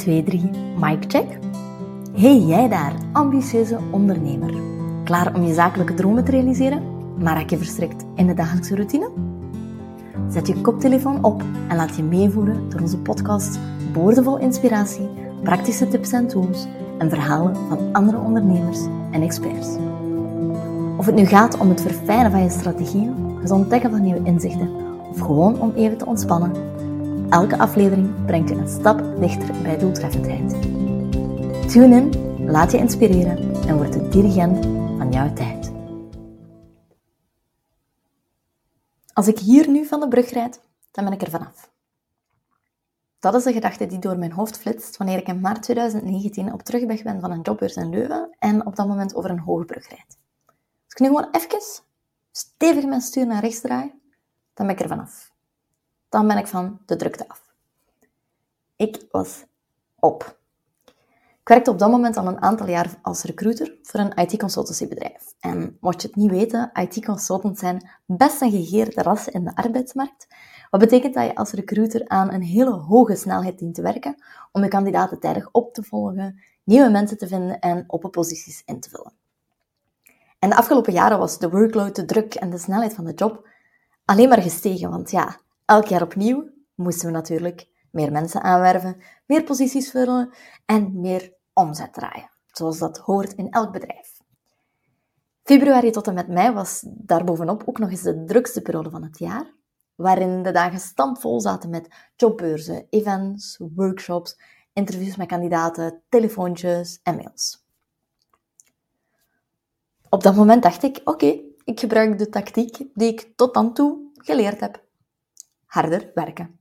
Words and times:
2, 0.00 0.22
3, 0.22 0.50
mic 0.78 1.04
check. 1.08 1.38
Hey 2.12 2.38
jij 2.38 2.68
daar, 2.68 2.92
ambitieuze 3.12 3.78
ondernemer. 3.90 4.54
Klaar 5.04 5.34
om 5.34 5.42
je 5.42 5.54
zakelijke 5.54 5.94
dromen 5.94 6.24
te 6.24 6.30
realiseren, 6.30 6.82
maar 7.18 7.36
raak 7.36 7.50
je 7.50 7.56
verstrikt 7.56 8.04
in 8.14 8.26
de 8.26 8.34
dagelijkse 8.34 8.74
routine? 8.74 9.10
Zet 10.30 10.46
je 10.46 10.60
koptelefoon 10.60 11.24
op 11.24 11.42
en 11.68 11.76
laat 11.76 11.96
je 11.96 12.02
meevoeren 12.02 12.70
door 12.70 12.80
onze 12.80 12.98
podcast 12.98 13.58
boordevol 13.92 14.38
inspiratie, 14.38 15.08
praktische 15.42 15.88
tips 15.88 16.12
en 16.12 16.28
tools 16.28 16.66
en 16.98 17.10
verhalen 17.10 17.56
van 17.68 17.78
andere 17.92 18.18
ondernemers 18.18 18.80
en 19.10 19.22
experts. 19.22 19.68
Of 20.96 21.06
het 21.06 21.14
nu 21.14 21.26
gaat 21.26 21.58
om 21.58 21.68
het 21.68 21.80
verfijnen 21.80 22.30
van 22.30 22.42
je 22.42 22.50
strategieën, 22.50 23.14
het 23.40 23.50
ontdekken 23.50 23.90
van 23.90 24.02
nieuwe 24.02 24.24
inzichten 24.24 24.70
of 25.10 25.18
gewoon 25.18 25.60
om 25.60 25.72
even 25.74 25.98
te 25.98 26.06
ontspannen, 26.06 26.52
elke 27.30 27.58
aflevering 27.58 28.24
brengt 28.24 28.48
je 28.48 28.54
een 28.54 28.68
stap 28.68 29.20
dichter 29.20 29.62
bij 29.62 29.78
doeltreffendheid. 29.78 30.50
Tune 31.70 31.96
in, 31.96 32.10
laat 32.50 32.72
je 32.72 32.78
inspireren 32.78 33.66
en 33.66 33.76
word 33.76 33.92
de 33.92 34.08
dirigent 34.08 34.64
van 34.98 35.12
jouw 35.12 35.32
tijd. 35.32 35.72
Als 39.12 39.28
ik 39.28 39.38
hier 39.38 39.68
nu 39.68 39.86
van 39.86 40.00
de 40.00 40.08
brug 40.08 40.30
rijd, 40.30 40.60
dan 40.90 41.04
ben 41.04 41.12
ik 41.12 41.22
er 41.22 41.30
vanaf. 41.30 41.70
Dat 43.18 43.34
is 43.34 43.42
de 43.42 43.52
gedachte 43.52 43.86
die 43.86 43.98
door 43.98 44.18
mijn 44.18 44.32
hoofd 44.32 44.58
flitst 44.58 44.96
wanneer 44.96 45.18
ik 45.18 45.28
in 45.28 45.40
maart 45.40 45.62
2019 45.62 46.52
op 46.52 46.62
terugweg 46.62 47.02
ben 47.02 47.20
van 47.20 47.30
een 47.30 47.40
jobbeurs 47.40 47.76
in 47.76 47.90
Leuven 47.90 48.36
en 48.38 48.66
op 48.66 48.76
dat 48.76 48.86
moment 48.86 49.14
over 49.14 49.30
een 49.30 49.38
hoge 49.38 49.64
brug 49.64 49.88
rijd. 49.88 50.18
Als 50.84 50.94
ik 50.94 50.98
nu 50.98 51.06
gewoon 51.06 51.28
even 51.30 51.82
stevig 52.30 52.84
mijn 52.84 53.00
stuur 53.00 53.26
naar 53.26 53.42
rechts 53.42 53.60
draai, 53.60 53.92
dan 54.54 54.66
ben 54.66 54.74
ik 54.74 54.80
er 54.82 54.88
vanaf. 54.88 55.29
Dan 56.10 56.26
ben 56.26 56.38
ik 56.38 56.46
van 56.46 56.80
de 56.86 56.96
drukte 56.96 57.28
af. 57.28 57.42
Ik 58.76 59.06
was 59.10 59.44
op. 59.98 60.38
Ik 61.40 61.48
werkte 61.48 61.70
op 61.70 61.78
dat 61.78 61.90
moment 61.90 62.16
al 62.16 62.26
een 62.26 62.42
aantal 62.42 62.68
jaar 62.68 62.98
als 63.02 63.22
recruiter 63.22 63.76
voor 63.82 64.00
een 64.00 64.16
IT-consultancybedrijf. 64.16 65.34
En 65.40 65.76
mocht 65.80 66.02
je 66.02 66.06
het 66.06 66.16
niet 66.16 66.30
weten, 66.30 66.70
IT-consultants 66.74 67.60
zijn 67.60 67.90
best 68.06 68.40
een 68.40 68.50
gegeerde 68.50 69.02
ras 69.02 69.28
in 69.28 69.44
de 69.44 69.54
arbeidsmarkt. 69.54 70.26
Wat 70.70 70.80
betekent 70.80 71.14
dat 71.14 71.24
je 71.24 71.34
als 71.34 71.52
recruiter 71.52 72.08
aan 72.08 72.32
een 72.32 72.42
hele 72.42 72.70
hoge 72.70 73.16
snelheid 73.16 73.58
dient 73.58 73.74
te 73.74 73.82
werken 73.82 74.22
om 74.52 74.62
je 74.62 74.68
kandidaten 74.68 75.20
tijdig 75.20 75.48
op 75.52 75.74
te 75.74 75.82
volgen, 75.82 76.40
nieuwe 76.64 76.90
mensen 76.90 77.18
te 77.18 77.26
vinden 77.26 77.58
en 77.58 77.84
open 77.86 78.10
posities 78.10 78.62
in 78.64 78.80
te 78.80 78.90
vullen. 78.90 79.12
En 80.38 80.48
de 80.48 80.56
afgelopen 80.56 80.92
jaren 80.92 81.18
was 81.18 81.38
de 81.38 81.50
workload, 81.50 81.96
de 81.96 82.04
druk 82.04 82.34
en 82.34 82.50
de 82.50 82.58
snelheid 82.58 82.94
van 82.94 83.04
de 83.04 83.14
job 83.14 83.48
alleen 84.04 84.28
maar 84.28 84.42
gestegen. 84.42 84.90
Want 84.90 85.10
ja, 85.10 85.40
elk 85.70 85.86
jaar 85.86 86.02
opnieuw 86.02 86.50
moesten 86.74 87.06
we 87.06 87.12
natuurlijk 87.12 87.68
meer 87.90 88.12
mensen 88.12 88.42
aanwerven, 88.42 89.02
meer 89.26 89.42
posities 89.42 89.90
vullen 89.90 90.34
en 90.64 91.00
meer 91.00 91.34
omzet 91.52 91.92
draaien. 91.92 92.30
Zoals 92.46 92.78
dat 92.78 92.98
hoort 92.98 93.32
in 93.32 93.50
elk 93.50 93.72
bedrijf. 93.72 94.18
Februari 95.42 95.90
tot 95.90 96.06
en 96.06 96.14
met 96.14 96.28
mei 96.28 96.52
was 96.52 96.84
daarbovenop 96.86 97.62
ook 97.66 97.78
nog 97.78 97.90
eens 97.90 98.02
de 98.02 98.24
drukste 98.24 98.62
periode 98.62 98.90
van 98.90 99.02
het 99.02 99.18
jaar, 99.18 99.54
waarin 99.94 100.42
de 100.42 100.50
dagen 100.50 100.78
stampvol 100.78 101.40
zaten 101.40 101.70
met 101.70 101.88
jobbeurzen, 102.16 102.86
events, 102.90 103.60
workshops, 103.74 104.40
interviews 104.72 105.16
met 105.16 105.28
kandidaten, 105.28 106.02
telefoontjes 106.08 107.00
en 107.02 107.16
mails. 107.16 107.64
Op 110.08 110.22
dat 110.22 110.36
moment 110.36 110.62
dacht 110.62 110.82
ik, 110.82 111.00
oké, 111.04 111.40
ik 111.64 111.80
gebruik 111.80 112.18
de 112.18 112.28
tactiek 112.28 112.76
die 112.94 113.08
ik 113.12 113.32
tot 113.36 113.54
dan 113.54 113.74
toe 113.74 114.10
geleerd 114.14 114.60
heb. 114.60 114.88
Harder 115.70 116.10
werken. 116.14 116.60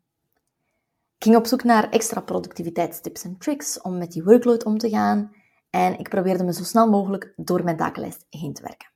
Ik 1.17 1.23
ging 1.23 1.35
op 1.35 1.45
zoek 1.45 1.63
naar 1.63 1.89
extra 1.89 2.21
productiviteitstips 2.21 3.23
en 3.23 3.37
tricks 3.37 3.81
om 3.81 3.97
met 3.97 4.11
die 4.11 4.23
workload 4.23 4.63
om 4.65 4.77
te 4.77 4.89
gaan 4.89 5.35
en 5.69 5.99
ik 5.99 6.09
probeerde 6.09 6.43
me 6.43 6.53
zo 6.53 6.63
snel 6.63 6.89
mogelijk 6.89 7.33
door 7.35 7.63
mijn 7.63 7.77
takenlijst 7.77 8.25
heen 8.29 8.53
te 8.53 8.61
werken. 8.61 8.89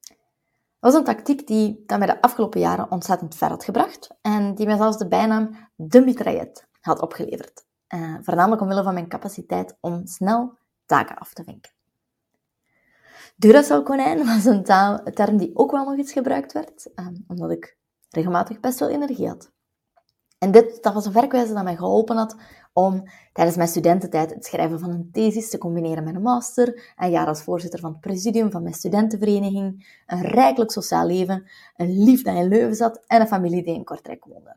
Dat 0.00 0.92
was 0.92 0.94
een 0.94 1.04
tactiek 1.04 1.46
die 1.46 1.82
dat 1.86 1.98
mij 1.98 2.06
de 2.06 2.22
afgelopen 2.22 2.60
jaren 2.60 2.90
ontzettend 2.90 3.34
ver 3.34 3.48
had 3.48 3.64
gebracht 3.64 4.14
en 4.20 4.54
die 4.54 4.66
mij 4.66 4.76
zelfs 4.76 4.98
de 4.98 5.08
bijnaam 5.08 5.68
de 5.74 6.00
mitraillet 6.00 6.68
had 6.80 7.00
opgeleverd. 7.00 7.64
Uh, 7.94 8.16
voornamelijk 8.20 8.62
omwille 8.62 8.82
van 8.82 8.94
mijn 8.94 9.08
capaciteit 9.08 9.76
om 9.80 10.06
snel 10.06 10.58
taken 10.86 11.16
af 11.16 11.32
te 11.32 11.44
vinken. 11.44 11.72
Duracell-konijn 13.36 14.24
was 14.26 14.44
een, 14.44 14.64
term 15.14 15.36
die 15.36 15.56
ook 15.56 15.70
wel 15.70 15.84
nog 15.84 15.98
eens 15.98 16.12
gebruikt 16.12 16.52
werd, 16.52 16.90
uh, 16.94 17.06
omdat 17.26 17.50
ik 17.50 17.80
regelmatig 18.12 18.60
best 18.60 18.78
veel 18.78 18.88
energie 18.88 19.28
had. 19.28 19.52
En 20.38 20.50
dit 20.50 20.82
dat 20.82 20.94
was 20.94 21.06
een 21.06 21.12
werkwijze 21.12 21.52
dat 21.52 21.64
mij 21.64 21.76
geholpen 21.76 22.16
had 22.16 22.36
om 22.72 23.02
tijdens 23.32 23.56
mijn 23.56 23.68
studententijd 23.68 24.30
het 24.30 24.44
schrijven 24.44 24.80
van 24.80 24.90
een 24.90 25.10
thesis 25.12 25.50
te 25.50 25.58
combineren 25.58 26.04
met 26.04 26.14
een 26.14 26.22
master, 26.22 26.94
een 26.96 27.10
jaar 27.10 27.26
als 27.26 27.42
voorzitter 27.42 27.80
van 27.80 27.90
het 27.90 28.00
presidium 28.00 28.50
van 28.50 28.62
mijn 28.62 28.74
studentenvereniging, 28.74 29.96
een 30.06 30.22
rijkelijk 30.22 30.70
sociaal 30.70 31.06
leven, 31.06 31.50
een 31.76 32.04
lief 32.04 32.22
dat 32.22 32.36
in 32.36 32.48
Leuven 32.48 32.76
zat 32.76 33.02
en 33.06 33.20
een 33.20 33.26
familie 33.26 33.62
die 33.62 33.74
in 33.74 33.84
Kortrijk 33.84 34.24
woonde. 34.24 34.56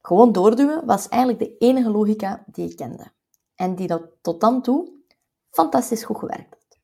Gewoon 0.00 0.32
doorduwen 0.32 0.86
was 0.86 1.08
eigenlijk 1.08 1.42
de 1.42 1.56
enige 1.58 1.90
logica 1.90 2.44
die 2.46 2.70
ik 2.70 2.76
kende. 2.76 3.12
En 3.54 3.74
die 3.74 3.86
dat 3.86 4.02
tot 4.20 4.40
dan 4.40 4.62
toe 4.62 4.92
fantastisch 5.50 6.04
goed 6.04 6.18
gewerkt 6.18 6.50
had. 6.50 6.78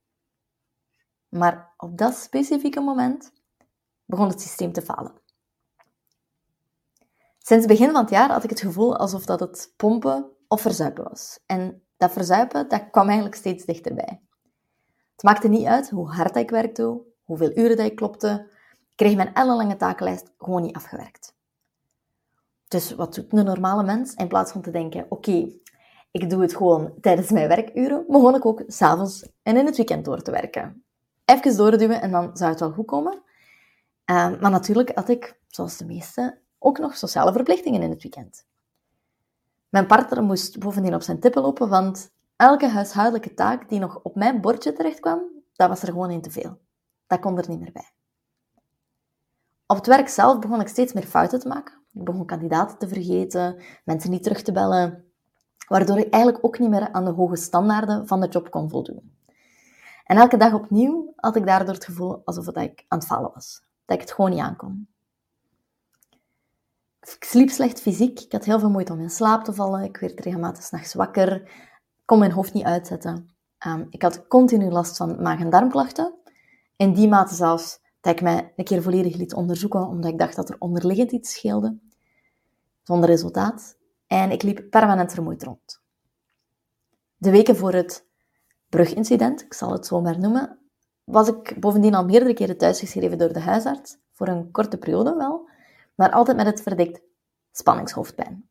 Maar 1.29 1.75
op 1.77 1.99
dat 1.99 2.15
specifieke 2.15 2.81
moment 2.81 3.33
begon 4.13 4.29
het 4.29 4.41
systeem 4.41 4.73
te 4.73 4.83
falen. 4.83 5.13
Sinds 7.39 7.67
het 7.67 7.67
begin 7.67 7.91
van 7.91 8.01
het 8.01 8.11
jaar 8.11 8.31
had 8.31 8.45
ik 8.45 8.51
het 8.51 8.61
gevoel 8.61 8.97
alsof 8.97 9.25
dat 9.25 9.41
het 9.41 9.73
pompen 9.77 10.31
of 10.49 10.61
verzuipen 10.61 11.05
was. 11.05 11.39
En 11.47 11.83
dat 11.97 12.13
verzuipen, 12.13 12.69
dat 12.69 12.91
kwam 12.91 13.07
eigenlijk 13.07 13.37
steeds 13.37 13.65
dichterbij. 13.65 14.21
Het 15.13 15.23
maakte 15.23 15.49
niet 15.49 15.67
uit 15.67 15.91
hoe 15.91 16.09
hard 16.09 16.37
ik 16.37 16.51
werkte, 16.51 17.01
hoeveel 17.25 17.51
uren 17.55 17.77
dat 17.77 17.87
ik 17.87 17.97
klopte. 17.97 18.47
Ik 18.91 18.97
kreeg 18.97 19.17
mijn 19.17 19.35
ellenlange 19.35 19.77
takenlijst 19.77 20.33
gewoon 20.39 20.63
niet 20.63 20.77
afgewerkt. 20.77 21.35
Dus 22.69 22.95
wat 22.95 23.15
doet 23.15 23.33
een 23.33 23.45
normale 23.45 23.83
mens? 23.83 24.15
In 24.15 24.29
plaats 24.29 24.53
van 24.53 24.63
te 24.63 24.71
denken, 24.71 25.07
oké, 25.09 25.53
ik 26.11 26.31
doe 26.31 26.43
het 26.43 26.57
gewoon 26.57 26.95
tijdens 27.01 27.31
mijn 27.31 27.49
werkuren, 27.49 28.05
begon 28.09 28.35
ik 28.35 28.47
ook 28.47 28.63
s'avonds 28.67 29.29
en 29.43 29.57
in 29.57 29.67
het 29.67 29.77
weekend 29.77 30.05
door 30.05 30.23
te 30.23 30.31
werken. 30.31 30.85
Even 31.25 31.57
doorduwen 31.57 32.01
en 32.01 32.11
dan 32.11 32.37
zou 32.37 32.51
het 32.51 32.61
wel 32.61 32.73
goed 32.73 32.87
komen. 32.87 33.22
Uh, 34.13 34.41
maar 34.41 34.51
natuurlijk 34.51 34.95
had 34.95 35.09
ik, 35.09 35.41
zoals 35.49 35.77
de 35.77 35.85
meeste, 35.85 36.39
ook 36.59 36.79
nog 36.79 36.97
sociale 36.97 37.33
verplichtingen 37.33 37.83
in 37.83 37.91
het 37.91 38.03
weekend. 38.03 38.47
Mijn 39.69 39.87
partner 39.87 40.23
moest 40.23 40.59
bovendien 40.59 40.95
op 40.95 41.03
zijn 41.03 41.21
tippen 41.21 41.43
lopen, 41.43 41.69
want 41.69 42.11
elke 42.37 42.69
huishoudelijke 42.69 43.35
taak 43.35 43.69
die 43.69 43.79
nog 43.79 44.03
op 44.03 44.15
mijn 44.15 44.41
bordje 44.41 44.73
terechtkwam, 44.73 45.23
dat 45.53 45.69
was 45.69 45.83
er 45.83 45.89
gewoon 45.89 46.11
in 46.11 46.21
te 46.21 46.31
veel. 46.31 46.59
Dat 47.07 47.21
kon 47.21 47.39
er 47.39 47.49
niet 47.49 47.61
meer 47.61 47.73
bij. 47.73 47.93
Op 49.67 49.77
het 49.77 49.87
werk 49.87 50.09
zelf 50.09 50.39
begon 50.39 50.61
ik 50.61 50.69
steeds 50.69 50.93
meer 50.93 51.07
fouten 51.07 51.41
te 51.41 51.49
maken. 51.49 51.75
Ik 51.93 52.05
begon 52.05 52.27
kandidaten 52.27 52.79
te 52.79 52.89
vergeten, 52.89 53.63
mensen 53.85 54.11
niet 54.11 54.23
terug 54.23 54.43
te 54.43 54.53
bellen, 54.53 55.05
waardoor 55.69 55.99
ik 55.99 56.13
eigenlijk 56.13 56.45
ook 56.45 56.59
niet 56.59 56.71
meer 56.71 56.93
aan 56.93 57.05
de 57.05 57.11
hoge 57.11 57.37
standaarden 57.37 58.07
van 58.07 58.21
de 58.21 58.29
job 58.29 58.51
kon 58.51 58.71
voldoen. 58.71 59.17
En 60.05 60.17
elke 60.17 60.37
dag 60.37 60.53
opnieuw 60.53 61.13
had 61.17 61.37
ik 61.37 61.47
daardoor 61.47 61.75
het 61.75 61.85
gevoel 61.85 62.23
alsof 62.25 62.49
ik 62.49 62.85
aan 62.89 62.99
het 62.99 63.07
vallen 63.07 63.31
was. 63.35 63.71
Dat 63.85 63.97
ik 63.97 64.03
het 64.03 64.13
gewoon 64.13 64.31
niet 64.31 64.41
aankon. 64.41 64.89
Ik 67.01 67.25
sliep 67.25 67.51
slecht 67.51 67.81
fysiek. 67.81 68.21
Ik 68.21 68.33
had 68.33 68.45
heel 68.45 68.59
veel 68.59 68.71
moeite 68.71 68.93
om 68.93 69.01
in 69.01 69.11
slaap 69.11 69.45
te 69.45 69.53
vallen. 69.53 69.83
Ik 69.83 69.97
werd 69.97 70.21
regelmatig 70.21 70.63
s'nachts 70.63 70.95
wakker. 70.95 71.51
Kon 72.05 72.19
mijn 72.19 72.33
hoofd 72.33 72.53
niet 72.53 72.65
uitzetten. 72.65 73.31
Um, 73.67 73.87
ik 73.91 74.03
had 74.03 74.27
continu 74.27 74.71
last 74.71 74.97
van 74.97 75.23
maag- 75.23 75.41
en 75.41 75.51
darmklachten. 75.51 76.15
In 76.77 76.93
die 76.93 77.09
mate 77.09 77.35
zelfs 77.35 77.81
dat 78.01 78.13
ik 78.13 78.23
mij 78.23 78.53
een 78.57 78.65
keer 78.65 78.83
volledig 78.83 79.17
liet 79.17 79.35
onderzoeken, 79.35 79.87
omdat 79.87 80.11
ik 80.11 80.19
dacht 80.19 80.37
dat 80.37 80.49
er 80.49 80.57
onderliggend 80.59 81.13
iets 81.13 81.33
scheelde. 81.33 81.79
Zonder 82.83 83.09
resultaat. 83.09 83.77
En 84.07 84.31
ik 84.31 84.43
liep 84.43 84.71
permanent 84.71 85.13
vermoeid 85.13 85.43
rond. 85.43 85.81
De 87.17 87.31
weken 87.31 87.57
voor 87.57 87.73
het 87.73 88.07
brugincident, 88.69 89.43
ik 89.43 89.55
zal 89.55 89.73
het 89.73 89.87
zo 89.87 90.01
maar 90.01 90.19
noemen, 90.19 90.59
was 91.05 91.29
ik 91.29 91.61
bovendien 91.61 91.95
al 91.95 92.05
meerdere 92.05 92.35
keren 92.35 92.59
thuisgeschreven 92.59 93.19
door 93.19 93.33
de 93.33 93.41
huisarts. 93.41 93.99
Voor 94.13 94.29
een 94.29 94.51
korte 94.51 94.79
periode 94.79 95.15
wel 95.15 95.51
maar 95.95 96.11
altijd 96.11 96.37
met 96.37 96.47
het 96.47 96.63
verdikt 96.63 97.03
spanningshoofdpijn. 97.51 98.49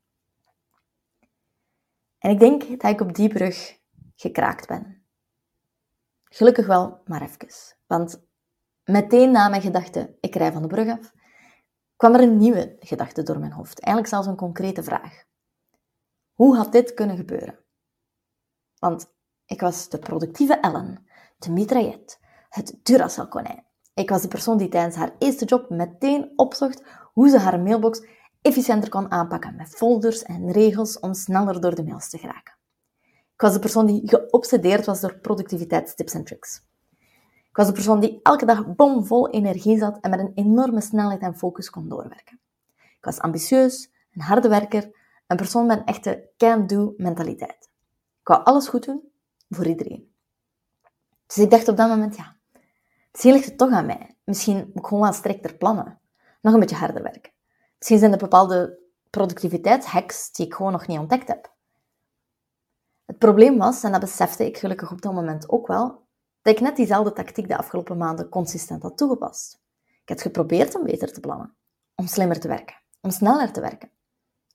En 2.18 2.30
ik 2.30 2.40
denk 2.40 2.82
dat 2.82 2.92
ik 2.92 3.02
op 3.02 3.16
die 3.16 3.30
brug 3.30 3.80
gekraakt 4.16 4.68
ben. 4.68 5.06
Gelukkig 6.24 6.68
wel, 6.68 7.02
maar 7.06 7.22
even. 7.22 7.78
Want 7.88 8.24
meteen 8.84 9.32
na 9.32 9.50
mijn 9.50 9.62
gedachte, 9.62 10.18
ik 10.20 10.36
rij 10.36 10.52
van 10.52 10.62
de 10.62 10.68
brug 10.68 10.90
af, 10.90 11.14
kwam 11.96 12.14
er 12.14 12.22
een 12.22 12.38
nieuwe 12.38 12.76
gedachte 12.80 13.24
door 13.24 13.40
mijn 13.40 13.52
hoofd. 13.52 13.80
Eigenlijk 13.80 14.14
zelfs 14.14 14.28
een 14.28 14.46
concrete 14.46 14.84
vraag. 14.84 15.24
Hoe 16.34 16.56
had 16.56 16.72
dit 16.72 16.94
kunnen 16.94 17.16
gebeuren? 17.18 17.60
Want 18.80 19.14
ik 19.46 19.62
was 19.62 19.90
de 19.90 20.00
productieve 20.00 20.60
Ellen, 20.60 21.08
de 21.38 21.52
mitraillet, 21.52 22.20
het 22.52 22.80
Duracell-konijn. 22.84 23.66
Ik 23.94 24.10
was 24.10 24.22
de 24.22 24.28
persoon 24.28 24.58
die 24.58 24.70
tijdens 24.70 24.96
haar 24.96 25.16
eerste 25.18 25.46
job 25.46 25.70
meteen 25.70 26.32
opzocht 26.36 26.84
hoe 27.14 27.30
ze 27.30 27.40
haar 27.40 27.60
mailbox 27.60 28.06
efficiënter 28.42 28.90
kon 28.90 29.12
aanpakken 29.12 29.56
met 29.56 29.70
folders 29.70 30.24
en 30.24 30.52
regels 30.52 31.00
om 31.00 31.14
sneller 31.14 31.62
door 31.62 31.76
de 31.76 31.84
mails 31.84 32.10
te 32.10 32.18
geraken. 32.18 32.56
Ik 33.34 33.42
was 33.42 33.54
de 33.54 33.60
persoon 33.60 33.86
die 33.86 34.02
geobsedeerd 34.06 34.86
was 34.86 35.02
door 35.02 35.20
productiviteitstips 35.20 36.14
en 36.14 36.24
tricks. 36.24 36.64
Ik 37.50 37.58
was 37.58 37.68
de 37.68 37.74
persoon 37.74 38.00
die 38.00 38.20
elke 38.24 38.46
dag 38.46 38.76
bomvol 38.76 39.30
energie 39.30 39.78
zat 39.78 39.98
en 40.02 40.10
met 40.10 40.20
een 40.20 40.32
enorme 40.36 40.82
snelheid 40.82 41.22
en 41.22 41.38
focus 41.38 41.70
kon 41.70 41.90
doorwerken. 41.90 42.40
Ik 42.78 43.06
was 43.06 43.20
ambitieus, 43.20 43.92
een 44.14 44.22
harde 44.22 44.50
werker, 44.50 44.92
een 45.28 45.38
persoon 45.38 45.66
met 45.66 45.78
een 45.78 45.86
echte 45.86 46.30
can-do 46.38 46.94
mentaliteit. 46.98 47.70
Ik 48.22 48.28
wou 48.28 48.44
alles 48.44 48.68
goed 48.68 48.86
doen 48.86 49.12
voor 49.50 49.66
iedereen. 49.66 50.14
Dus 51.28 51.38
ik 51.38 51.50
dacht 51.50 51.68
op 51.68 51.78
dat 51.78 51.90
moment, 51.90 52.16
ja, 52.16 52.38
misschien 53.12 53.34
ligt 53.34 53.46
het 53.46 53.58
toch 53.58 53.72
aan 53.72 53.86
mij. 53.86 54.16
Misschien 54.24 54.58
moet 54.58 54.78
ik 54.78 54.86
gewoon 54.86 55.04
wat 55.04 55.16
strikter 55.16 55.58
plannen. 55.58 56.00
Nog 56.42 56.54
een 56.54 56.60
beetje 56.60 56.76
harder 56.76 57.04
werken. 57.04 57.32
Misschien 57.78 58.00
zijn 58.00 58.12
er 58.12 58.18
bepaalde 58.18 58.80
productiviteitshacks 59.10 60.32
die 60.32 60.46
ik 60.46 60.54
gewoon 60.54 60.72
nog 60.72 60.88
niet 60.88 61.00
ontdekt 61.00 61.28
heb. 61.28 61.54
Het 63.06 63.18
probleem 63.18 63.58
was, 63.58 63.84
en 63.84 63.92
dat 63.92 64.00
besefte 64.00 64.46
ik 64.46 64.58
gelukkig 64.58 64.92
op 64.92 65.02
dat 65.02 65.14
moment 65.14 65.50
ook 65.50 65.68
wel, 65.68 66.08
dat 66.42 66.54
ik 66.54 66.62
net 66.62 66.76
diezelfde 66.76 67.14
tactiek 67.14 67.48
de 67.48 67.58
afgelopen 67.58 67.98
maanden 67.98 68.30
consistent 68.30 68.84
had 68.84 68.98
toegepast. 68.98 69.62
Ik 69.86 70.10
had 70.10 70.22
geprobeerd 70.22 70.76
om 70.76 70.84
beter 70.84 71.14
te 71.14 71.20
plannen, 71.20 71.56
om 71.96 72.08
slimmer 72.08 72.40
te 72.40 72.48
werken, 72.48 72.82
om 73.02 73.10
sneller 73.10 73.52
te 73.52 73.62
werken. 73.62 73.92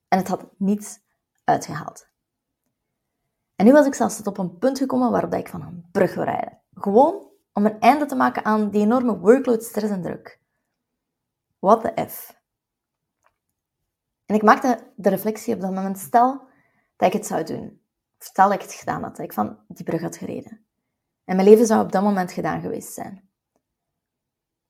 En 0.08 0.18
het 0.18 0.28
had 0.28 0.46
niets 0.56 0.98
uitgehaald. 1.44 2.08
En 3.56 3.64
nu 3.64 3.72
was 3.72 3.86
ik 3.86 3.94
zelfs 3.94 4.16
tot 4.16 4.26
op 4.26 4.38
een 4.38 4.58
punt 4.58 4.78
gekomen 4.78 5.10
waarop 5.10 5.34
ik 5.34 5.48
van 5.48 5.62
een 5.62 5.88
brug 5.92 6.14
wil 6.14 6.24
rijden. 6.24 6.60
Gewoon 6.74 7.30
om 7.56 7.66
een 7.66 7.80
einde 7.80 8.06
te 8.06 8.14
maken 8.14 8.44
aan 8.44 8.70
die 8.70 8.80
enorme 8.80 9.18
workload, 9.18 9.62
stress 9.62 9.92
en 9.92 10.02
druk. 10.02 10.40
What 11.58 11.80
the 11.80 12.06
F? 12.08 12.40
En 14.24 14.34
ik 14.34 14.42
maakte 14.42 14.92
de 14.96 15.08
reflectie 15.08 15.54
op 15.54 15.60
dat 15.60 15.72
moment, 15.72 15.98
stel 15.98 16.48
dat 16.96 17.08
ik 17.08 17.12
het 17.12 17.26
zou 17.26 17.44
doen. 17.44 17.82
Stel 18.18 18.48
dat 18.48 18.54
ik 18.54 18.62
het 18.62 18.72
gedaan 18.72 19.02
had, 19.02 19.16
dat 19.16 19.24
ik 19.24 19.32
van 19.32 19.58
die 19.68 19.84
brug 19.84 20.00
had 20.00 20.16
gereden. 20.16 20.66
En 21.24 21.36
mijn 21.36 21.48
leven 21.48 21.66
zou 21.66 21.84
op 21.84 21.92
dat 21.92 22.02
moment 22.02 22.32
gedaan 22.32 22.60
geweest 22.60 22.92
zijn. 22.92 23.30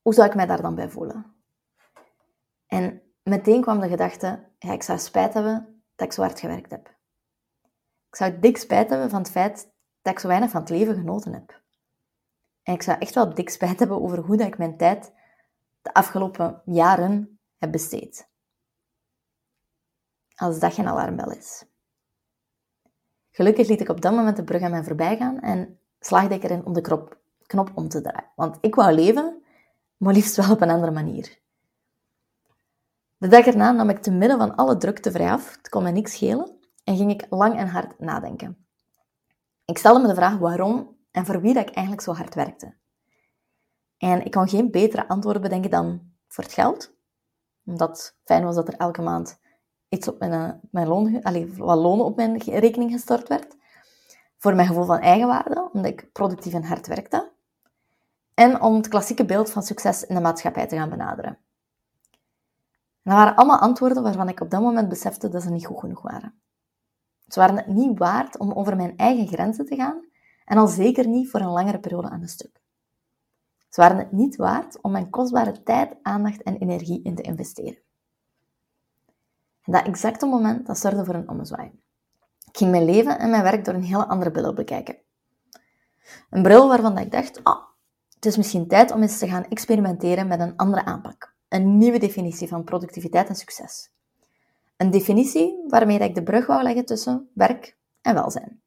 Hoe 0.02 0.14
zou 0.14 0.28
ik 0.28 0.34
mij 0.34 0.46
daar 0.46 0.62
dan 0.62 0.74
bij 0.74 0.90
voelen? 0.90 1.34
En 2.66 3.02
meteen 3.22 3.60
kwam 3.60 3.80
de 3.80 3.88
gedachte, 3.88 4.48
ik 4.58 4.82
zou 4.82 4.98
spijt 4.98 5.34
hebben 5.34 5.82
dat 5.94 6.06
ik 6.06 6.12
zo 6.12 6.22
hard 6.22 6.40
gewerkt 6.40 6.70
heb. 6.70 6.88
Ik 8.08 8.16
zou 8.16 8.38
dik 8.38 8.56
spijt 8.56 8.90
hebben 8.90 9.10
van 9.10 9.18
het 9.18 9.30
feit 9.30 9.72
dat 10.02 10.12
ik 10.12 10.18
zo 10.18 10.28
weinig 10.28 10.50
van 10.50 10.60
het 10.60 10.70
leven 10.70 10.94
genoten 10.94 11.32
heb. 11.32 11.64
En 12.66 12.74
ik 12.74 12.82
zou 12.82 12.98
echt 12.98 13.14
wel 13.14 13.34
dik 13.34 13.50
spijt 13.50 13.78
hebben 13.78 14.02
over 14.02 14.18
hoe 14.18 14.36
dat 14.36 14.46
ik 14.46 14.58
mijn 14.58 14.76
tijd 14.76 15.12
de 15.82 15.94
afgelopen 15.94 16.62
jaren 16.64 17.38
heb 17.58 17.72
besteed. 17.72 18.28
Als 20.34 20.58
dat 20.58 20.74
geen 20.74 20.88
alarmbel 20.88 21.30
is. 21.30 21.64
Gelukkig 23.30 23.68
liet 23.68 23.80
ik 23.80 23.88
op 23.88 24.00
dat 24.00 24.12
moment 24.12 24.36
de 24.36 24.44
brug 24.44 24.62
aan 24.62 24.70
mij 24.70 24.84
voorbij 24.84 25.16
gaan 25.16 25.40
en 25.40 25.78
slaagde 26.00 26.34
ik 26.34 26.42
erin 26.42 26.64
om 26.64 26.72
de 26.72 26.80
knop, 27.46 27.70
om 27.74 27.88
te 27.88 28.00
draaien. 28.00 28.32
Want 28.34 28.58
ik 28.60 28.74
wou 28.74 28.92
leven, 28.92 29.42
maar 29.96 30.14
liefst 30.14 30.36
wel 30.36 30.50
op 30.50 30.60
een 30.60 30.70
andere 30.70 30.92
manier. 30.92 31.38
De 33.16 33.28
dag 33.28 33.46
erna 33.46 33.72
nam 33.72 33.88
ik 33.88 33.98
te 33.98 34.10
midden 34.10 34.38
van 34.38 34.56
alle 34.56 34.76
drukte 34.76 35.10
vrij 35.10 35.30
af, 35.30 35.56
het 35.56 35.68
kon 35.68 35.82
me 35.82 35.90
niks 35.90 36.12
schelen, 36.12 36.58
en 36.84 36.96
ging 36.96 37.10
ik 37.10 37.26
lang 37.30 37.56
en 37.56 37.68
hard 37.68 37.98
nadenken. 37.98 38.66
Ik 39.64 39.78
stelde 39.78 40.00
me 40.00 40.06
de 40.06 40.14
vraag 40.14 40.38
waarom 40.38 40.95
en 41.16 41.26
voor 41.26 41.40
wie 41.40 41.54
dat 41.54 41.68
ik 41.68 41.74
eigenlijk 41.74 42.06
zo 42.06 42.12
hard 42.12 42.34
werkte. 42.34 42.74
En 43.98 44.24
ik 44.24 44.30
kon 44.30 44.48
geen 44.48 44.70
betere 44.70 45.08
antwoorden 45.08 45.42
bedenken 45.42 45.70
dan 45.70 46.12
voor 46.28 46.44
het 46.44 46.52
geld, 46.52 46.94
omdat 47.64 47.88
het 47.88 48.16
fijn 48.24 48.44
was 48.44 48.54
dat 48.54 48.68
er 48.68 48.76
elke 48.76 49.02
maand 49.02 49.38
iets 49.88 50.08
op 50.08 50.18
mijn, 50.18 50.32
eh, 50.32 50.50
mijn 50.70 50.86
loon, 50.86 51.22
allez, 51.22 51.56
wat 51.56 51.78
loon 51.78 52.00
op 52.00 52.16
mijn 52.16 52.38
rekening 52.38 52.90
gestort 52.90 53.28
werd. 53.28 53.56
Voor 54.38 54.54
mijn 54.54 54.68
gevoel 54.68 54.84
van 54.84 54.98
eigenwaarde, 54.98 55.70
omdat 55.72 55.92
ik 55.92 56.12
productief 56.12 56.52
en 56.52 56.64
hard 56.64 56.86
werkte. 56.86 57.32
En 58.34 58.60
om 58.60 58.74
het 58.74 58.88
klassieke 58.88 59.24
beeld 59.24 59.50
van 59.50 59.62
succes 59.62 60.04
in 60.04 60.14
de 60.14 60.20
maatschappij 60.20 60.66
te 60.66 60.76
gaan 60.76 60.90
benaderen. 60.90 61.38
En 63.02 63.12
dat 63.12 63.14
waren 63.14 63.36
allemaal 63.36 63.58
antwoorden 63.58 64.02
waarvan 64.02 64.28
ik 64.28 64.40
op 64.40 64.50
dat 64.50 64.60
moment 64.60 64.88
besefte 64.88 65.28
dat 65.28 65.42
ze 65.42 65.50
niet 65.50 65.66
goed 65.66 65.80
genoeg 65.80 66.02
waren. 66.02 66.40
Ze 67.26 67.40
waren 67.40 67.56
het 67.56 67.66
niet 67.66 67.98
waard 67.98 68.38
om 68.38 68.52
over 68.52 68.76
mijn 68.76 68.96
eigen 68.96 69.26
grenzen 69.26 69.66
te 69.66 69.76
gaan 69.76 70.05
en 70.46 70.58
al 70.58 70.66
zeker 70.66 71.08
niet 71.08 71.30
voor 71.30 71.40
een 71.40 71.50
langere 71.50 71.78
periode 71.78 72.08
aan 72.08 72.22
een 72.22 72.28
stuk. 72.28 72.60
Ze 73.68 73.80
waren 73.80 73.98
het 73.98 74.12
niet 74.12 74.36
waard 74.36 74.80
om 74.80 74.92
mijn 74.92 75.10
kostbare 75.10 75.62
tijd, 75.62 75.96
aandacht 76.02 76.42
en 76.42 76.56
energie 76.56 77.02
in 77.02 77.14
te 77.14 77.22
investeren. 77.22 77.78
En 79.62 79.72
dat 79.72 79.86
exacte 79.86 80.26
moment, 80.26 80.66
dat 80.66 80.78
zorgde 80.78 81.04
voor 81.04 81.14
een 81.14 81.28
ommezwaai. 81.28 81.72
Ik 82.44 82.56
ging 82.56 82.70
mijn 82.70 82.84
leven 82.84 83.18
en 83.18 83.30
mijn 83.30 83.42
werk 83.42 83.64
door 83.64 83.74
een 83.74 83.82
hele 83.82 84.06
andere 84.06 84.30
bril 84.30 84.54
bekijken. 84.54 84.96
Een 86.30 86.42
bril 86.42 86.68
waarvan 86.68 86.98
ik 86.98 87.10
dacht, 87.10 87.40
oh, 87.42 87.64
het 88.14 88.26
is 88.26 88.36
misschien 88.36 88.68
tijd 88.68 88.90
om 88.90 89.02
eens 89.02 89.18
te 89.18 89.28
gaan 89.28 89.44
experimenteren 89.48 90.26
met 90.26 90.40
een 90.40 90.56
andere 90.56 90.84
aanpak. 90.84 91.34
Een 91.48 91.78
nieuwe 91.78 91.98
definitie 91.98 92.48
van 92.48 92.64
productiviteit 92.64 93.28
en 93.28 93.34
succes. 93.34 93.90
Een 94.76 94.90
definitie 94.90 95.64
waarmee 95.68 95.98
ik 95.98 96.14
de 96.14 96.22
brug 96.22 96.46
wou 96.46 96.62
leggen 96.62 96.84
tussen 96.84 97.30
werk 97.34 97.76
en 98.02 98.14
welzijn. 98.14 98.60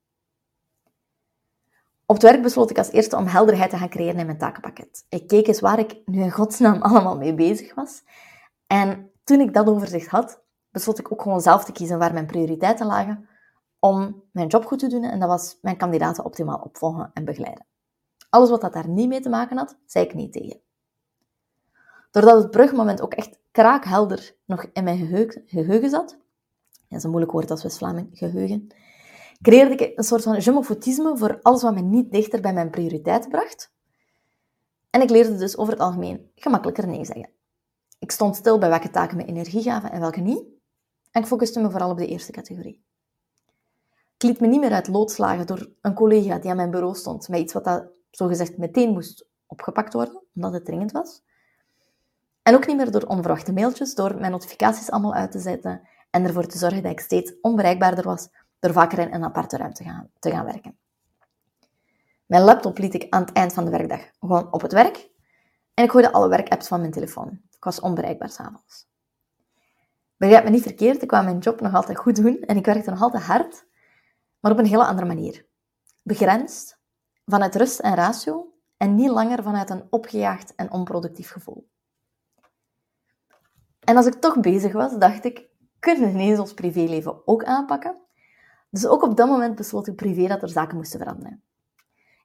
Op 2.09 2.15
het 2.15 2.23
werk 2.23 2.41
besloot 2.41 2.69
ik 2.69 2.77
als 2.77 2.91
eerste 2.91 3.17
om 3.17 3.25
helderheid 3.25 3.69
te 3.69 3.77
gaan 3.77 3.89
creëren 3.89 4.19
in 4.19 4.25
mijn 4.25 4.37
takenpakket. 4.37 5.05
Ik 5.09 5.27
keek 5.27 5.47
eens 5.47 5.59
waar 5.59 5.79
ik 5.79 6.01
nu 6.05 6.21
in 6.21 6.31
godsnaam 6.31 6.81
allemaal 6.91 7.17
mee 7.17 7.33
bezig 7.33 7.75
was. 7.75 8.03
En 8.67 9.11
toen 9.23 9.39
ik 9.39 9.53
dat 9.53 9.67
overzicht 9.67 10.07
had, 10.07 10.41
besloot 10.69 10.99
ik 10.99 11.11
ook 11.11 11.21
gewoon 11.21 11.41
zelf 11.41 11.65
te 11.65 11.71
kiezen 11.71 11.99
waar 11.99 12.13
mijn 12.13 12.25
prioriteiten 12.25 12.85
lagen 12.85 13.29
om 13.79 14.23
mijn 14.31 14.47
job 14.47 14.65
goed 14.65 14.79
te 14.79 14.87
doen. 14.87 15.03
En 15.03 15.19
dat 15.19 15.29
was 15.29 15.57
mijn 15.61 15.77
kandidaten 15.77 16.25
optimaal 16.25 16.59
opvolgen 16.59 17.11
en 17.13 17.25
begeleiden. 17.25 17.65
Alles 18.29 18.49
wat 18.49 18.61
dat 18.61 18.73
daar 18.73 18.89
niet 18.89 19.07
mee 19.07 19.21
te 19.21 19.29
maken 19.29 19.57
had, 19.57 19.77
zei 19.85 20.05
ik 20.05 20.13
niet 20.13 20.33
tegen. 20.33 20.61
Doordat 22.11 22.41
het 22.41 22.51
brugmoment 22.51 23.01
ook 23.01 23.13
echt 23.13 23.39
kraakhelder 23.51 24.35
nog 24.45 24.65
in 24.73 24.83
mijn 24.83 24.97
geheugen, 24.97 25.41
geheugen 25.45 25.89
zat, 25.89 26.17
dat 26.87 26.97
is 26.97 27.03
een 27.03 27.09
moeilijk 27.09 27.31
woord 27.33 27.51
als 27.51 27.63
West-Vlaming, 27.63 28.09
geheugen, 28.11 28.67
creëerde 29.41 29.75
ik 29.75 29.97
een 29.97 30.03
soort 30.03 30.23
van 30.23 30.35
je 30.35 31.11
voor 31.15 31.39
alles 31.41 31.61
wat 31.61 31.73
mij 31.73 31.81
niet 31.81 32.11
dichter 32.11 32.41
bij 32.41 32.53
mijn 32.53 32.69
prioriteiten 32.69 33.29
bracht. 33.29 33.73
En 34.89 35.01
ik 35.01 35.09
leerde 35.09 35.35
dus 35.35 35.57
over 35.57 35.73
het 35.73 35.81
algemeen 35.81 36.31
gemakkelijker 36.35 36.87
nee 36.87 37.05
zeggen. 37.05 37.29
Ik 37.99 38.11
stond 38.11 38.35
stil 38.35 38.57
bij 38.57 38.69
welke 38.69 38.89
taken 38.89 39.17
me 39.17 39.25
energie 39.25 39.61
gaven 39.61 39.91
en 39.91 39.99
welke 39.99 40.19
niet. 40.19 40.43
En 41.11 41.21
ik 41.21 41.27
focuste 41.27 41.59
me 41.59 41.71
vooral 41.71 41.91
op 41.91 41.97
de 41.97 42.07
eerste 42.07 42.31
categorie. 42.31 42.83
Ik 44.15 44.23
liet 44.23 44.39
me 44.39 44.47
niet 44.47 44.59
meer 44.59 44.71
uit 44.71 44.87
lood 44.87 45.11
slagen 45.11 45.47
door 45.47 45.69
een 45.81 45.93
collega 45.93 46.39
die 46.39 46.49
aan 46.49 46.55
mijn 46.55 46.71
bureau 46.71 46.95
stond 46.95 47.29
met 47.29 47.39
iets 47.39 47.53
wat 47.53 47.63
dat 47.63 47.87
zogezegd 48.11 48.57
meteen 48.57 48.91
moest 48.91 49.27
opgepakt 49.45 49.93
worden, 49.93 50.23
omdat 50.35 50.53
het 50.53 50.65
dringend 50.65 50.91
was. 50.91 51.21
En 52.41 52.55
ook 52.55 52.67
niet 52.67 52.77
meer 52.77 52.91
door 52.91 53.03
onverwachte 53.03 53.53
mailtjes, 53.53 53.95
door 53.95 54.15
mijn 54.19 54.31
notificaties 54.31 54.91
allemaal 54.91 55.13
uit 55.13 55.31
te 55.31 55.39
zetten 55.39 55.81
en 56.09 56.23
ervoor 56.23 56.45
te 56.45 56.57
zorgen 56.57 56.83
dat 56.83 56.91
ik 56.91 56.99
steeds 56.99 57.33
onbereikbaarder 57.41 58.03
was 58.03 58.29
door 58.59 58.73
vaker 58.73 58.99
in 58.99 59.13
een 59.13 59.23
aparte 59.23 59.57
ruimte 59.57 59.83
gaan, 59.83 60.09
te 60.19 60.31
gaan 60.31 60.45
werken. 60.45 60.77
Mijn 62.25 62.43
laptop 62.43 62.77
liet 62.77 62.93
ik 62.93 63.05
aan 63.09 63.21
het 63.21 63.31
eind 63.31 63.53
van 63.53 63.65
de 63.65 63.71
werkdag 63.71 64.01
gewoon 64.19 64.53
op 64.53 64.61
het 64.61 64.71
werk 64.71 65.09
en 65.73 65.83
ik 65.83 65.91
gooide 65.91 66.11
alle 66.11 66.29
werkapps 66.29 66.67
van 66.67 66.79
mijn 66.79 66.91
telefoon. 66.91 67.41
Ik 67.51 67.63
was 67.63 67.79
onbereikbaar 67.79 68.29
s'avonds. 68.29 68.87
Begrijp 70.17 70.43
me 70.43 70.49
niet 70.49 70.61
verkeerd, 70.61 71.01
ik 71.01 71.07
kwam 71.07 71.23
mijn 71.23 71.37
job 71.37 71.61
nog 71.61 71.73
altijd 71.73 71.97
goed 71.97 72.15
doen 72.15 72.39
en 72.39 72.57
ik 72.57 72.65
werkte 72.65 72.89
nog 72.89 73.01
altijd 73.01 73.23
hard, 73.23 73.65
maar 74.39 74.51
op 74.51 74.57
een 74.57 74.65
hele 74.65 74.85
andere 74.85 75.07
manier. 75.07 75.45
Begrensd, 76.01 76.79
vanuit 77.25 77.55
rust 77.55 77.79
en 77.79 77.95
ratio 77.95 78.53
en 78.77 78.95
niet 78.95 79.09
langer 79.09 79.43
vanuit 79.43 79.69
een 79.69 79.87
opgejaagd 79.89 80.55
en 80.55 80.71
onproductief 80.71 81.31
gevoel. 81.31 81.69
En 83.79 83.97
als 83.97 84.05
ik 84.05 84.13
toch 84.13 84.39
bezig 84.39 84.73
was, 84.73 84.97
dacht 84.97 85.25
ik, 85.25 85.49
kunnen 85.79 86.03
we 86.03 86.09
ineens 86.09 86.39
ons 86.39 86.53
privéleven 86.53 87.27
ook 87.27 87.43
aanpakken? 87.43 88.08
Dus 88.69 88.87
ook 88.87 89.03
op 89.03 89.17
dat 89.17 89.27
moment 89.27 89.55
besloot 89.55 89.87
ik 89.87 89.95
privé 89.95 90.27
dat 90.27 90.41
er 90.41 90.49
zaken 90.49 90.77
moesten 90.77 90.99
veranderen. 90.99 91.43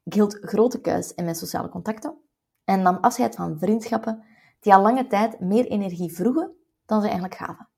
Ik 0.04 0.14
hield 0.14 0.38
grote 0.40 0.80
kuis 0.80 1.14
in 1.14 1.24
mijn 1.24 1.36
sociale 1.36 1.68
contacten 1.68 2.16
en 2.64 2.82
nam 2.82 2.98
afscheid 3.00 3.34
van 3.34 3.58
vriendschappen 3.58 4.24
die 4.60 4.74
al 4.74 4.82
lange 4.82 5.06
tijd 5.06 5.40
meer 5.40 5.66
energie 5.66 6.12
vroegen 6.12 6.52
dan 6.86 7.00
ze 7.00 7.06
eigenlijk 7.06 7.36
gaven. 7.36 7.68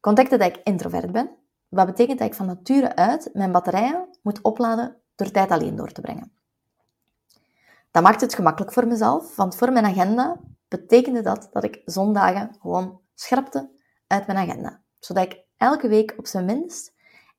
Ontdekte 0.00 0.36
dat 0.36 0.56
ik 0.56 0.60
introvert 0.64 1.12
ben, 1.12 1.30
wat 1.68 1.86
betekent 1.86 2.18
dat 2.18 2.28
ik 2.28 2.34
van 2.34 2.46
nature 2.46 2.96
uit 2.96 3.30
mijn 3.32 3.52
batterijen 3.52 4.08
moet 4.22 4.42
opladen 4.42 4.96
door 5.14 5.30
tijd 5.30 5.50
alleen 5.50 5.76
door 5.76 5.92
te 5.92 6.00
brengen. 6.00 6.32
Dat 7.90 8.02
maakt 8.02 8.20
het 8.20 8.34
gemakkelijk 8.34 8.72
voor 8.72 8.86
mezelf, 8.86 9.36
want 9.36 9.56
voor 9.56 9.72
mijn 9.72 9.84
agenda 9.84 10.40
betekende 10.68 11.20
dat 11.20 11.48
dat 11.52 11.64
ik 11.64 11.82
zondagen 11.84 12.56
gewoon 12.60 13.00
schrapte 13.14 13.70
uit 14.06 14.26
mijn 14.26 14.38
agenda. 14.38 14.82
Zodat 14.98 15.24
ik 15.24 15.44
elke 15.56 15.88
week 15.88 16.14
op 16.16 16.26
zijn 16.26 16.44
minst 16.44 16.93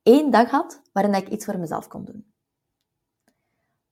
één 0.06 0.32
dag 0.32 0.50
had 0.50 0.82
waarin 0.92 1.14
ik 1.14 1.30
iets 1.30 1.46
voor 1.46 1.58
mezelf 1.58 1.88
kon 1.88 2.06
doen. 2.06 2.34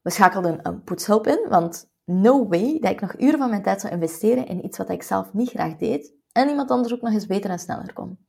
We 0.02 0.10
schakelden 0.10 0.60
een 0.68 0.84
poetshulp 0.84 1.28
in, 1.28 1.46
want 1.50 1.90
no 2.04 2.48
way 2.48 2.80
dat 2.80 2.92
ik 2.92 3.02
nog 3.02 3.20
uren 3.20 3.40
van 3.40 3.50
mijn 3.50 3.64
tijd 3.64 3.82
zou 3.82 3.94
investeren 3.94 4.48
in 4.48 4.66
iets 4.66 4.78
wat 4.78 4.90
ik 4.90 5.04
zelf 5.04 5.34
niet 5.34 5.50
graag 5.50 5.76
deed 5.76 6.14
en 6.32 6.50
iemand 6.50 6.72
anders 6.72 6.94
ook 6.94 7.02
nog 7.02 7.14
eens 7.14 7.26
beter 7.26 7.50
en 7.50 7.60
sneller 7.60 7.94
kon. 7.94 8.28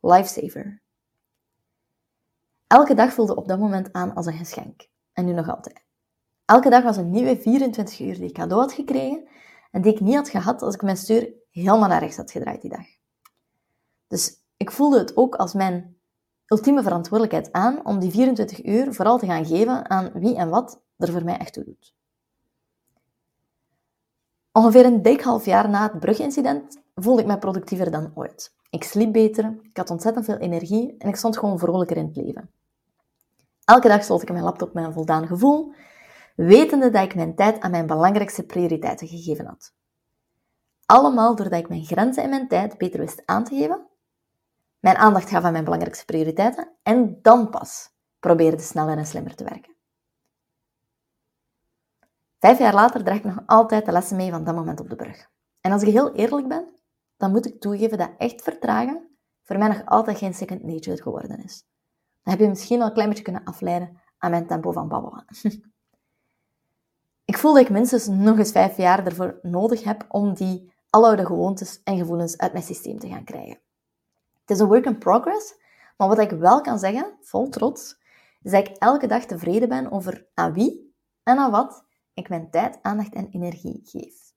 Lifesaver. 0.00 0.82
Elke 2.66 2.94
dag 2.94 3.12
voelde 3.12 3.36
op 3.36 3.48
dat 3.48 3.58
moment 3.58 3.92
aan 3.92 4.14
als 4.14 4.26
een 4.26 4.38
geschenk. 4.38 4.88
En 5.12 5.24
nu 5.24 5.32
nog 5.32 5.48
altijd. 5.48 5.84
Elke 6.44 6.70
dag 6.70 6.82
was 6.82 6.96
een 6.96 7.10
nieuwe 7.10 7.36
24 7.36 8.00
uur 8.00 8.14
die 8.14 8.28
ik 8.28 8.34
cadeau 8.34 8.60
had 8.60 8.72
gekregen 8.72 9.28
en 9.70 9.82
die 9.82 9.92
ik 9.92 10.00
niet 10.00 10.14
had 10.14 10.28
gehad 10.28 10.62
als 10.62 10.74
ik 10.74 10.82
mijn 10.82 10.96
stuur 10.96 11.32
helemaal 11.50 11.88
naar 11.88 12.00
rechts 12.00 12.16
had 12.16 12.30
gedraaid 12.30 12.60
die 12.60 12.70
dag. 12.70 12.86
Dus 14.06 14.42
ik 14.56 14.70
voelde 14.70 14.98
het 14.98 15.16
ook 15.16 15.34
als 15.34 15.52
mijn 15.52 15.97
ultieme 16.48 16.82
verantwoordelijkheid 16.82 17.52
aan 17.52 17.86
om 17.86 17.98
die 17.98 18.10
24 18.10 18.64
uur 18.64 18.94
vooral 18.94 19.18
te 19.18 19.26
gaan 19.26 19.46
geven 19.46 19.90
aan 19.90 20.10
wie 20.12 20.36
en 20.36 20.48
wat 20.48 20.80
er 20.96 21.12
voor 21.12 21.24
mij 21.24 21.36
echt 21.36 21.52
toe 21.52 21.64
doet. 21.64 21.94
Ongeveer 24.52 24.84
een 24.84 25.02
dik 25.02 25.20
half 25.20 25.44
jaar 25.44 25.68
na 25.68 25.82
het 25.82 26.00
brugincident 26.00 26.82
voelde 26.94 27.20
ik 27.20 27.26
mij 27.26 27.38
productiever 27.38 27.90
dan 27.90 28.12
ooit. 28.14 28.54
Ik 28.70 28.84
sliep 28.84 29.12
beter, 29.12 29.58
ik 29.62 29.76
had 29.76 29.90
ontzettend 29.90 30.24
veel 30.24 30.36
energie 30.36 30.94
en 30.98 31.08
ik 31.08 31.16
stond 31.16 31.38
gewoon 31.38 31.58
vrolijker 31.58 31.96
in 31.96 32.06
het 32.06 32.16
leven. 32.16 32.50
Elke 33.64 33.88
dag 33.88 34.04
sloot 34.04 34.22
ik 34.22 34.30
mijn 34.32 34.44
laptop 34.44 34.74
met 34.74 34.84
een 34.84 34.92
voldaan 34.92 35.26
gevoel, 35.26 35.72
wetende 36.36 36.90
dat 36.90 37.04
ik 37.04 37.14
mijn 37.14 37.34
tijd 37.34 37.60
aan 37.60 37.70
mijn 37.70 37.86
belangrijkste 37.86 38.42
prioriteiten 38.42 39.08
gegeven 39.08 39.46
had. 39.46 39.72
Allemaal 40.86 41.34
doordat 41.34 41.58
ik 41.58 41.68
mijn 41.68 41.84
grenzen 41.84 42.22
in 42.22 42.30
mijn 42.30 42.48
tijd 42.48 42.78
beter 42.78 43.00
wist 43.00 43.22
aan 43.24 43.44
te 43.44 43.54
geven, 43.54 43.86
mijn 44.78 44.96
aandacht 44.96 45.28
gaf 45.28 45.44
aan 45.44 45.52
mijn 45.52 45.64
belangrijkste 45.64 46.04
prioriteiten 46.04 46.76
en 46.82 47.18
dan 47.22 47.50
pas 47.50 47.90
probeerde 48.18 48.62
sneller 48.62 48.98
en 48.98 49.06
slimmer 49.06 49.34
te 49.34 49.44
werken. 49.44 49.76
Vijf 52.38 52.58
jaar 52.58 52.74
later 52.74 53.04
draag 53.04 53.16
ik 53.16 53.24
nog 53.24 53.42
altijd 53.46 53.84
de 53.84 53.92
lessen 53.92 54.16
mee 54.16 54.30
van 54.30 54.44
dat 54.44 54.54
moment 54.54 54.80
op 54.80 54.88
de 54.88 54.96
brug. 54.96 55.30
En 55.60 55.72
als 55.72 55.82
ik 55.82 55.92
heel 55.92 56.14
eerlijk 56.14 56.48
ben, 56.48 56.74
dan 57.16 57.30
moet 57.30 57.46
ik 57.46 57.60
toegeven 57.60 57.98
dat 57.98 58.10
echt 58.18 58.42
vertragen 58.42 59.18
voor 59.42 59.58
mij 59.58 59.68
nog 59.68 59.84
altijd 59.84 60.18
geen 60.18 60.34
second 60.34 60.62
nature 60.62 61.02
geworden 61.02 61.44
is. 61.44 61.64
Dan 62.22 62.32
heb 62.32 62.42
je 62.42 62.48
misschien 62.48 62.80
al 62.80 62.86
een 62.86 62.92
klein 62.92 63.08
beetje 63.08 63.24
kunnen 63.24 63.44
afleiden 63.44 64.00
aan 64.18 64.30
mijn 64.30 64.46
tempo 64.46 64.72
van 64.72 64.88
babbelen. 64.88 65.24
ik 67.30 67.38
voel 67.38 67.52
dat 67.52 67.62
ik 67.62 67.70
minstens 67.70 68.06
nog 68.06 68.38
eens 68.38 68.50
vijf 68.50 68.76
jaar 68.76 69.06
ervoor 69.06 69.38
nodig 69.42 69.84
heb 69.84 70.04
om 70.08 70.34
die 70.34 70.72
aloude 70.90 71.26
gewoontes 71.26 71.80
en 71.84 71.96
gevoelens 71.96 72.38
uit 72.38 72.52
mijn 72.52 72.64
systeem 72.64 72.98
te 72.98 73.08
gaan 73.08 73.24
krijgen. 73.24 73.60
Het 74.48 74.56
is 74.56 74.62
een 74.62 74.68
work 74.68 74.84
in 74.84 74.98
progress, 74.98 75.54
maar 75.96 76.08
wat 76.08 76.18
ik 76.18 76.30
wel 76.30 76.60
kan 76.60 76.78
zeggen, 76.78 77.16
vol 77.20 77.48
trots, 77.48 77.98
is 78.42 78.50
dat 78.50 78.68
ik 78.68 78.76
elke 78.76 79.06
dag 79.06 79.24
tevreden 79.24 79.68
ben 79.68 79.90
over 79.90 80.28
aan 80.34 80.52
wie 80.52 80.96
en 81.22 81.38
aan 81.38 81.50
wat 81.50 81.84
ik 82.14 82.28
mijn 82.28 82.50
tijd, 82.50 82.78
aandacht 82.82 83.14
en 83.14 83.28
energie 83.30 83.80
geef. 83.84 84.32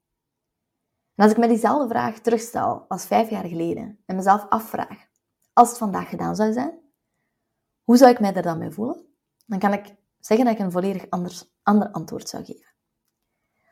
En 1.16 1.24
als 1.24 1.32
ik 1.32 1.38
me 1.38 1.48
diezelfde 1.48 1.88
vraag 1.88 2.20
terugstel 2.20 2.86
als 2.88 3.06
vijf 3.06 3.30
jaar 3.30 3.46
geleden 3.46 4.00
en 4.06 4.16
mezelf 4.16 4.46
afvraag, 4.50 5.08
als 5.54 5.70
het 5.70 5.78
vandaag 5.78 6.10
gedaan 6.10 6.36
zou 6.36 6.54
zijn, 6.54 6.80
hoe 7.84 7.98
zou 7.98 8.12
ik 8.12 8.20
mij 8.20 8.34
er 8.34 8.42
dan 8.42 8.58
mee 8.58 8.72
voelen? 8.72 9.06
Dan 9.46 9.60
kan 9.60 9.74
ik 9.74 9.96
zeggen 10.20 10.46
dat 10.46 10.56
ik 10.56 10.62
een 10.62 10.72
volledig 10.72 11.10
anders, 11.10 11.54
ander 11.64 11.92
antwoord 11.92 12.30
zou 12.30 12.46
geven. 12.46 12.74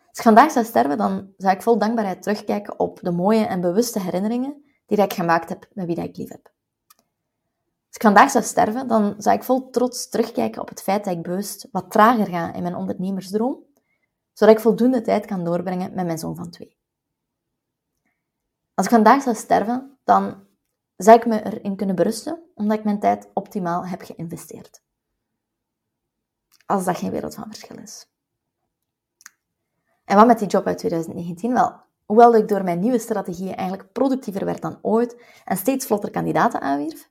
Als 0.08 0.18
ik 0.18 0.24
vandaag 0.24 0.52
zou 0.52 0.66
sterven, 0.66 0.98
dan 0.98 1.34
zou 1.38 1.56
ik 1.56 1.62
vol 1.62 1.78
dankbaarheid 1.78 2.22
terugkijken 2.22 2.80
op 2.80 3.00
de 3.02 3.12
mooie 3.12 3.46
en 3.46 3.62
bewuste 3.62 4.00
herinneringen 4.00 4.68
die 4.90 5.02
ik 5.02 5.14
gemaakt 5.14 5.50
heb 5.50 5.68
met 5.74 5.86
wie 5.86 6.02
ik 6.02 6.18
lief 6.18 6.30
heb. 6.30 6.52
Als 7.88 7.98
ik 7.98 8.02
vandaag 8.02 8.32
zou 8.32 8.44
sterven, 8.44 8.88
dan 8.88 9.16
zou 9.18 9.36
ik 9.36 9.44
vol 9.44 9.70
trots 9.70 10.10
terugkijken 10.10 10.62
op 10.62 10.70
het 10.70 10.82
feit 10.82 11.04
dat 11.04 11.14
ik 11.14 11.22
bewust 11.22 11.68
wat 11.72 11.92
trager 11.92 12.28
ga 12.28 12.54
in 12.54 12.62
mijn 12.62 12.76
ondernemersdroom, 12.76 13.64
zodat 14.34 14.56
ik 14.56 14.62
voldoende 14.62 15.02
tijd 15.02 15.26
kan 15.26 15.44
doorbrengen 15.44 15.94
met 15.94 16.06
mijn 16.06 16.18
zoon 16.18 16.36
van 16.36 16.50
twee. 16.50 16.78
Als 18.74 18.86
ik 18.86 18.94
vandaag 18.94 19.22
zou 19.22 19.36
sterven, 19.36 19.98
dan 20.04 20.48
zou 20.96 21.18
ik 21.18 21.26
me 21.26 21.44
erin 21.44 21.76
kunnen 21.76 21.96
berusten, 21.96 22.44
omdat 22.56 22.78
ik 22.78 22.84
mijn 22.84 23.00
tijd 23.00 23.30
optimaal 23.34 23.86
heb 23.86 24.02
geïnvesteerd. 24.02 24.82
Als 26.66 26.86
dat 26.86 26.98
geen 26.98 27.12
wereld 27.12 27.36
van 27.36 27.46
verschil 27.48 27.78
is. 27.78 28.08
En 30.06 30.16
wat 30.16 30.28
met 30.28 30.40
die 30.40 30.48
job 30.48 30.66
uit 30.66 30.78
2019? 30.78 31.54
Wel, 31.54 31.82
hoewel 32.10 32.36
ik 32.36 32.48
door 32.48 32.64
mijn 32.64 32.80
nieuwe 32.80 33.00
strategieën 33.00 33.56
eigenlijk 33.56 33.92
productiever 33.92 34.46
werd 34.46 34.62
dan 34.62 34.80
ooit 34.82 35.22
en 35.46 35.58
steeds 35.58 35.86
vlotter 35.86 36.12
kandidaten 36.12 36.62
aanwierf, 36.62 37.10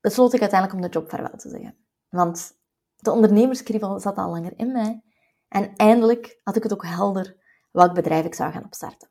besloot 0.00 0.32
ik 0.32 0.40
uiteindelijk 0.40 0.80
om 0.80 0.86
de 0.86 0.94
job 0.98 1.10
vaarwel 1.10 1.36
te 1.36 1.48
zeggen. 1.48 1.76
Want 2.08 2.58
de 2.96 3.10
ondernemerskriebel 3.10 4.00
zat 4.00 4.16
al 4.16 4.30
langer 4.30 4.52
in 4.58 4.72
mij 4.72 5.02
en 5.48 5.76
eindelijk 5.76 6.40
had 6.42 6.56
ik 6.56 6.62
het 6.62 6.72
ook 6.72 6.84
helder 6.84 7.36
welk 7.72 7.94
bedrijf 7.94 8.24
ik 8.24 8.34
zou 8.34 8.52
gaan 8.52 8.64
opstarten. 8.64 9.08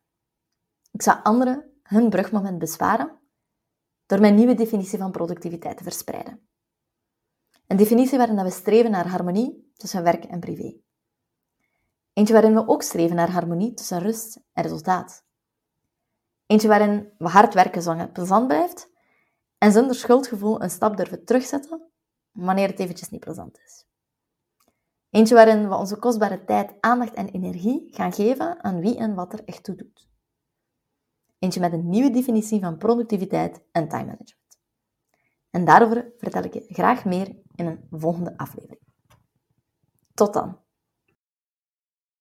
Ik 0.92 1.02
zou 1.02 1.20
anderen 1.24 1.72
hun 1.84 2.10
brugmoment 2.10 2.60
besparen 2.60 3.20
door 4.06 4.20
mijn 4.20 4.36
nieuwe 4.36 4.54
definitie 4.54 5.00
van 5.00 5.12
productiviteit 5.12 5.78
te 5.78 5.84
verspreiden. 5.84 6.48
Een 7.68 7.78
definitie 7.78 8.18
waarin 8.18 8.44
we 8.44 8.50
streven 8.50 8.92
naar 8.92 9.08
harmonie 9.08 9.72
tussen 9.76 10.04
werk 10.04 10.24
en 10.24 10.40
privé. 10.40 10.84
Eentje 12.16 12.34
waarin 12.34 12.54
we 12.54 12.68
ook 12.68 12.82
streven 12.82 13.16
naar 13.16 13.32
harmonie 13.32 13.74
tussen 13.74 14.00
rust 14.00 14.42
en 14.54 14.64
resultaat. 14.64 15.26
Eentje 16.46 16.68
waarin 16.68 17.14
we 17.18 17.28
hard 17.28 17.54
werken 17.54 17.82
zolang 17.82 18.02
het 18.02 18.14
plezant 18.14 18.48
blijft 18.48 18.90
en 19.58 19.72
zonder 19.72 19.96
schuldgevoel 19.96 20.62
een 20.62 20.70
stap 20.70 20.98
durven 20.98 21.26
terugzetten 21.26 21.92
wanneer 22.32 22.68
het 22.68 22.80
eventjes 22.80 23.10
niet 23.10 23.20
plezant 23.20 23.60
is. 23.60 23.86
Eentje 25.10 25.36
waarin 25.36 25.70
we 25.70 25.76
onze 25.76 25.98
kostbare 25.98 26.44
tijd, 26.44 26.74
aandacht 26.80 27.14
en 27.14 27.30
energie 27.30 27.88
gaan 27.94 28.14
geven 28.14 28.64
aan 28.64 28.80
wie 28.80 28.98
en 28.98 29.16
wat 29.16 29.34
er 29.34 29.44
echt 29.44 29.64
toe 29.64 29.76
doet. 29.76 30.10
Eentje 31.40 31.60
met 31.60 31.74
een 31.74 31.90
nieuwe 31.90 32.10
definitie 32.10 32.60
van 32.60 32.78
productiviteit 32.78 33.64
en 33.72 33.88
time 33.88 34.06
management. 34.06 34.60
En 35.50 35.66
daarover 35.66 36.14
vertel 36.18 36.44
ik 36.44 36.54
je 36.54 36.66
graag 36.68 37.06
meer 37.06 37.36
in 37.56 37.66
een 37.66 37.88
volgende 37.90 38.38
aflevering. 38.38 38.82
Tot 40.14 40.34
dan! 40.34 40.65